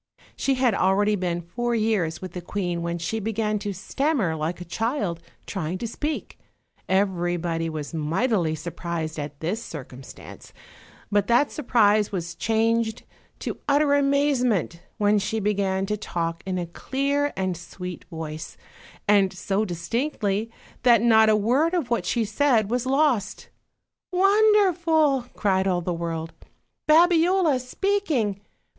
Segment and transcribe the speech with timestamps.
[0.35, 4.59] She had already been four years with the queen when she began to stammer like
[4.59, 6.39] a child trying to speak;
[6.89, 10.53] everybody was mightily surprised at this circumstance,
[11.11, 13.03] but that surprise was changed
[13.41, 18.57] to utter amazement when she began to talk in a clear and sweet voice,
[19.07, 20.49] and so dis tinctly
[20.81, 23.49] that not a word of what she said was lost.
[24.11, 26.33] "Won derful!" cried all the world;
[26.89, 28.41] "Babiola speaking!